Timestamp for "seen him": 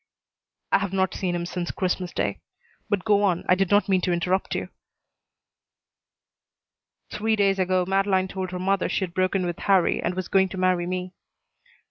1.13-1.45